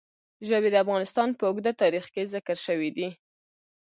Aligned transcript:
ژبې 0.47 0.69
د 0.71 0.75
افغانستان 0.83 1.29
په 1.37 1.43
اوږده 1.49 1.71
تاریخ 1.81 2.05
کې 2.13 2.29
ذکر 2.33 2.57
شوی 2.65 2.89
دی. 2.97 3.07